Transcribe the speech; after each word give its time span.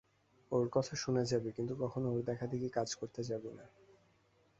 ওর 0.51 0.65
কথা 0.71 0.93
শুনে 0.95 1.23
যাবি, 1.25 1.49
কিন্তু 1.51 1.73
কখনও 1.75 2.07
ওর 2.11 2.21
দেখাদেখি 2.23 2.69
কাজ 2.69 2.89
করতে 2.95 3.21
যাবি 3.23 3.51
না। 3.53 3.65